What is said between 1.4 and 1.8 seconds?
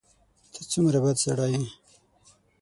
یې!